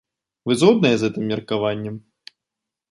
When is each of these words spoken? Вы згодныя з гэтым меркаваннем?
Вы 0.51 0.55
згодныя 0.61 0.95
з 1.01 1.11
гэтым 1.11 1.23
меркаваннем? 1.33 1.95